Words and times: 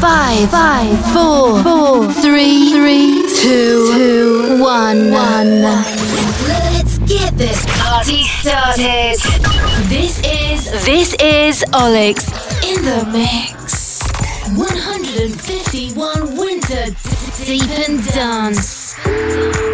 Five, 0.00 0.50
five, 0.50 1.12
four, 1.12 1.62
four, 1.62 2.12
three, 2.12 2.72
three, 2.72 3.22
two, 3.40 3.92
two, 3.94 4.62
one, 4.62 5.10
one. 5.10 5.62
Let's 5.62 6.98
get 6.98 7.36
this 7.38 7.64
party 7.80 8.24
started. 8.24 9.16
This 9.88 10.20
is 10.24 10.70
this 10.84 11.14
is 11.20 11.64
Olix 11.72 12.28
in 12.62 12.84
the 12.84 13.04
mix. 13.12 14.02
151 14.56 16.36
Winter 16.36 16.94
Deep 17.44 17.70
and 17.88 18.04
Dance. 18.06 19.73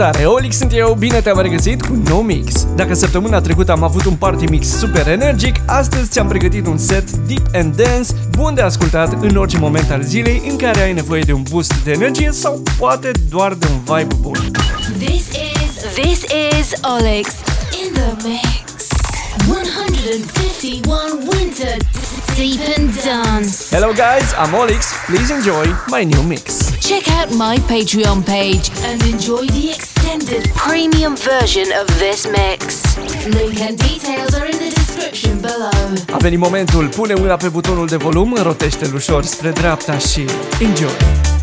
Salutare, 0.00 0.24
Olix 0.24 0.56
sunt 0.56 0.72
eu, 0.74 0.96
bine 0.98 1.20
te-am 1.20 1.40
regăsit 1.40 1.82
cu 1.82 2.02
nou 2.04 2.20
mix. 2.20 2.66
Dacă 2.76 2.94
săptămâna 2.94 3.40
trecută 3.40 3.72
am 3.72 3.82
avut 3.82 4.04
un 4.04 4.14
party 4.14 4.44
mix 4.44 4.66
super 4.66 5.08
energic, 5.08 5.56
astăzi 5.66 6.10
ți-am 6.10 6.28
pregătit 6.28 6.66
un 6.66 6.78
set 6.78 7.10
deep 7.10 7.46
and 7.54 7.76
dance, 7.76 8.08
bun 8.30 8.54
de 8.54 8.60
ascultat 8.60 9.22
în 9.22 9.36
orice 9.36 9.58
moment 9.58 9.90
al 9.90 10.02
zilei 10.02 10.42
în 10.48 10.56
care 10.56 10.80
ai 10.80 10.92
nevoie 10.92 11.22
de 11.22 11.32
un 11.32 11.42
boost 11.50 11.84
de 11.84 11.90
energie 11.90 12.30
sau 12.32 12.62
poate 12.78 13.10
doar 13.28 13.54
de 13.54 13.66
un 13.70 13.96
vibe 13.96 14.14
bun. 14.20 14.50
This 14.98 15.26
is 15.28 15.92
this 15.94 16.22
is 16.58 16.72
Olix 16.82 17.28
in 17.84 17.92
the 17.92 18.28
mix. 18.28 18.86
151 19.48 20.92
Winter 21.32 21.76
Deep 22.34 22.60
and 22.76 22.94
Dance. 23.04 23.76
Hello 23.76 23.92
guys, 23.92 24.32
I'm 24.32 24.54
Olix, 24.54 24.86
please 25.06 25.32
enjoy 25.32 25.66
my 25.86 26.04
new 26.04 26.22
mix. 26.22 26.59
Check 26.90 27.08
out 27.18 27.30
my 27.36 27.56
Patreon 27.68 28.24
page 28.24 28.68
and 28.88 29.00
enjoy 29.02 29.46
the 29.46 29.70
extended 29.70 30.50
premium 30.54 31.14
version 31.16 31.68
of 31.80 31.86
this 32.00 32.26
mix. 32.26 32.96
Link 33.26 33.60
and 33.60 33.78
details 33.78 34.34
are 34.34 34.46
in 34.46 34.58
the 34.58 34.70
description 34.74 35.40
below. 35.40 35.92
A 36.12 36.16
venit 36.16 36.38
momentul, 36.38 36.88
pune 36.88 37.14
mâna 37.14 37.36
pe 37.36 37.48
butonul 37.48 37.86
de 37.86 37.96
volum, 37.96 38.36
rotește-l 38.42 38.94
ușor 38.94 39.24
spre 39.24 39.50
dreapta 39.50 39.98
și 39.98 40.24
enjoy! 40.60 41.39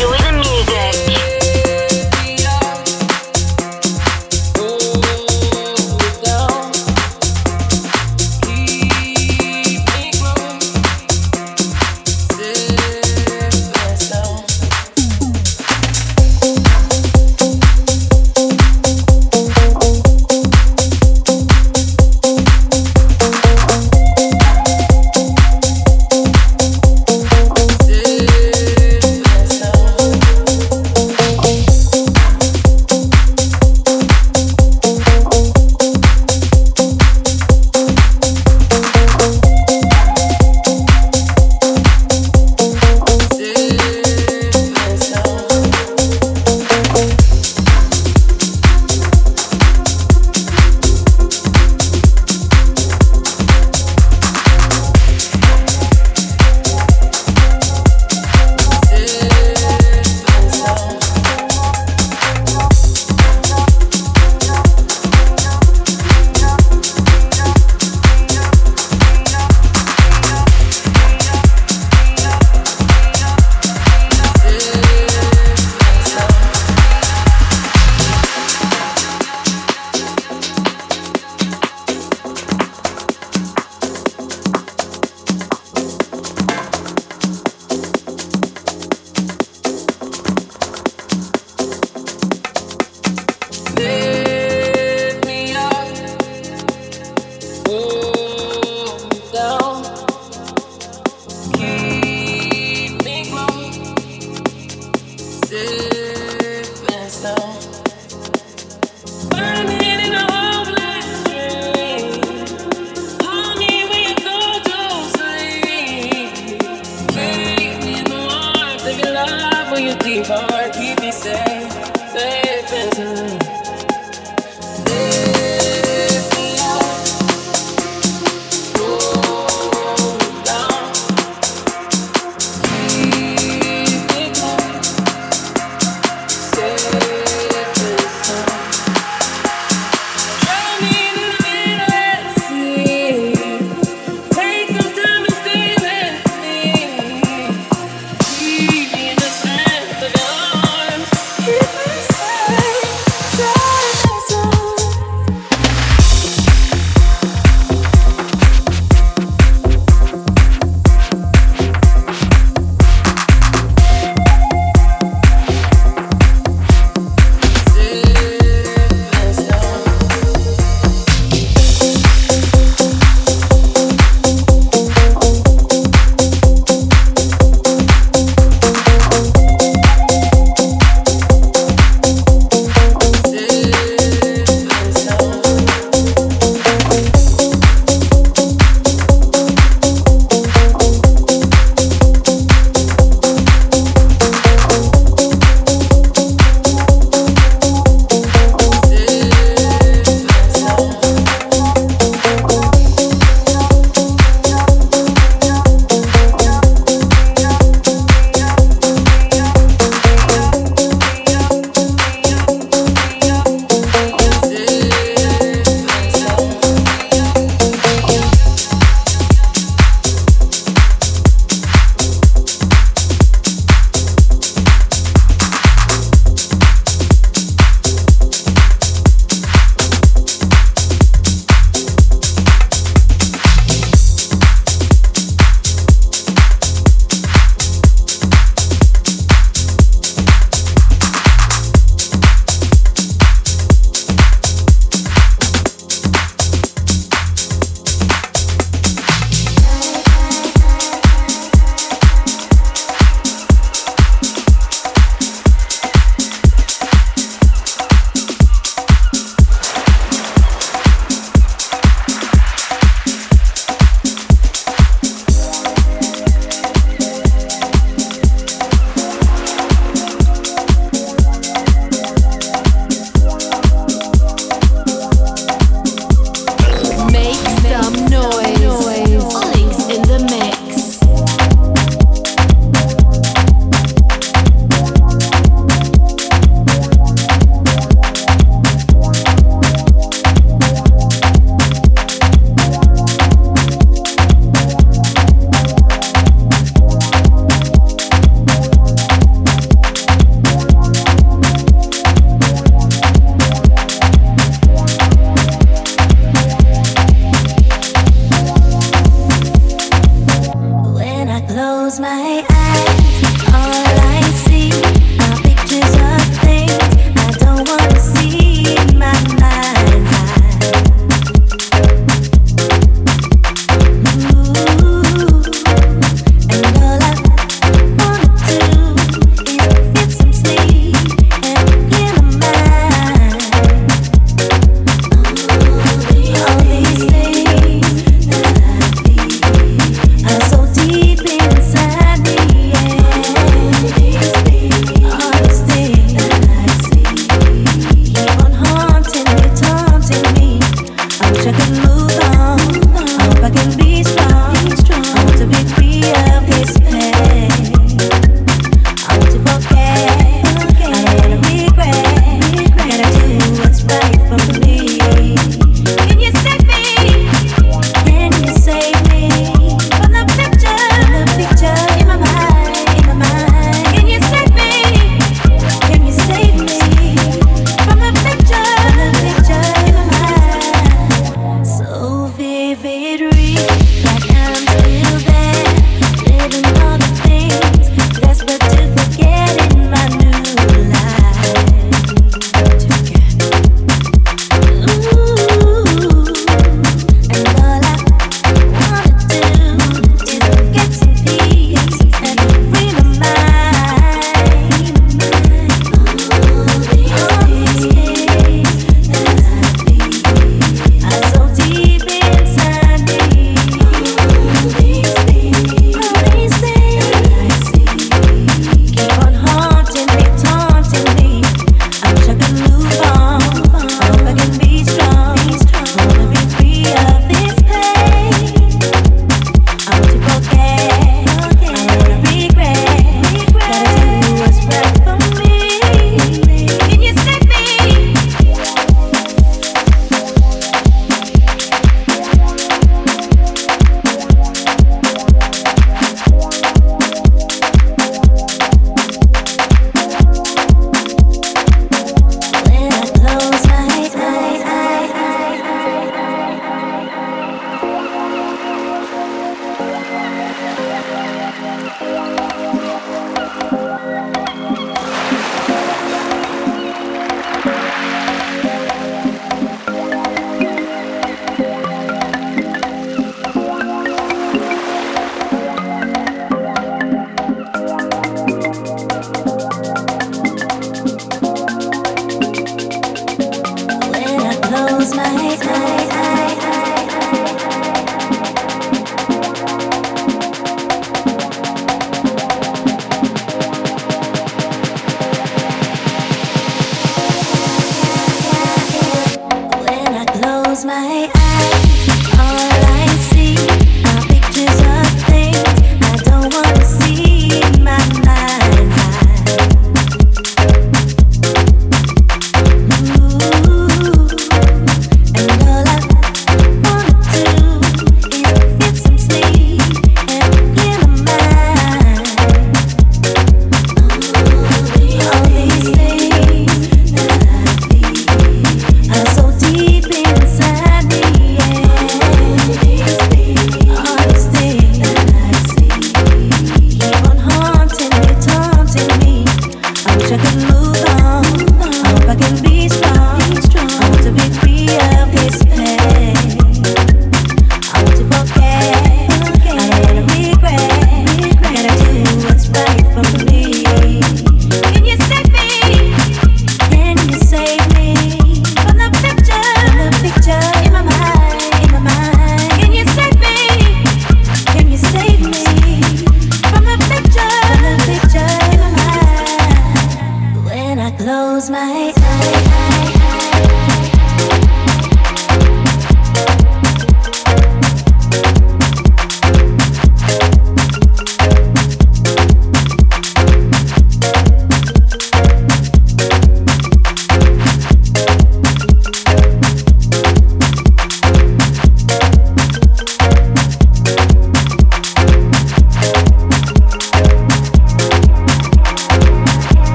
Enjoy 0.00 0.29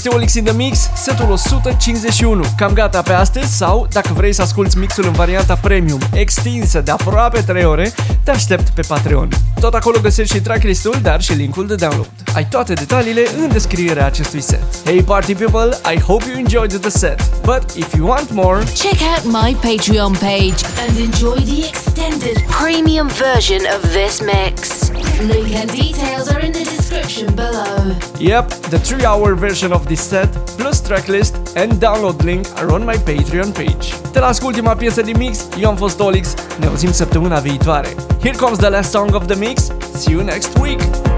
este 0.00 0.14
Olix 0.14 0.34
in 0.34 0.44
the 0.44 0.52
Mix, 0.52 0.90
setul 0.94 1.30
151. 1.30 2.44
Cam 2.56 2.72
gata 2.72 3.02
pe 3.02 3.12
astăzi 3.12 3.56
sau, 3.56 3.86
dacă 3.92 4.12
vrei 4.12 4.32
să 4.32 4.42
asculti 4.42 4.78
mixul 4.78 5.04
în 5.04 5.12
varianta 5.12 5.54
premium, 5.54 6.00
extinsă 6.12 6.80
de 6.80 6.90
aproape 6.90 7.40
3 7.40 7.64
ore, 7.64 7.92
te 8.24 8.30
aștept 8.30 8.68
pe 8.68 8.82
Patreon. 8.88 9.28
Tot 9.60 9.74
acolo 9.74 9.98
găsești 10.02 10.34
și 10.34 10.42
tracklist-ul, 10.42 10.98
dar 11.02 11.22
și 11.22 11.32
linkul 11.32 11.66
de 11.66 11.74
download. 11.74 12.10
Ai 12.34 12.48
toate 12.48 12.72
detaliile 12.72 13.26
în 13.36 13.48
descrierea 13.52 14.06
acestui 14.06 14.40
set. 14.40 14.84
Hey 14.84 15.02
party 15.02 15.34
people, 15.34 15.94
I 15.94 16.00
hope 16.00 16.24
you 16.28 16.38
enjoyed 16.38 16.80
the 16.80 16.90
set. 16.90 17.30
But 17.44 17.70
if 17.76 17.94
you 17.94 18.06
want 18.06 18.30
more, 18.30 18.64
check 18.64 19.00
out 19.00 19.24
my 19.24 19.54
Patreon 19.54 20.18
page 20.18 20.60
and 20.86 20.98
enjoy 20.98 21.38
the 21.52 21.66
extended 21.68 22.44
premium 22.60 23.08
version 23.08 23.60
of 23.76 23.90
this 23.90 24.20
mix. 24.20 24.88
Link 25.20 25.54
and 25.54 25.70
details 25.70 26.28
are 26.28 26.44
in 26.46 26.52
the 26.52 26.64
description 26.64 27.34
below. 27.34 27.96
Yep, 28.18 28.48
the 28.48 28.78
3 28.78 29.04
hour 29.04 29.34
version 29.34 29.72
of 29.72 29.86
this 29.86 30.00
set, 30.08 30.28
plus 30.56 30.80
tracklist 30.80 31.34
and 31.56 31.72
download 31.72 32.22
link 32.22 32.46
are 32.56 32.72
on 32.72 32.84
my 32.84 32.96
Patreon 32.96 33.52
page. 33.52 33.94
Te 34.12 34.18
las 34.18 34.38
cu 34.38 34.46
ultima 34.46 34.74
piesă 34.74 35.02
din 35.02 35.16
mix, 35.18 35.48
eu 35.60 35.68
am 35.68 35.76
fost 35.76 36.00
Olix, 36.00 36.34
ne 36.58 36.66
auzim 36.66 36.92
săptămâna 36.92 37.38
viitoare. 37.38 37.94
Here 38.22 38.36
comes 38.36 38.58
the 38.58 38.68
last 38.68 38.90
song 38.90 39.14
of 39.14 39.26
the 39.26 39.36
mix, 39.36 39.62
see 39.94 40.12
you 40.12 40.22
next 40.22 40.58
week! 40.58 41.09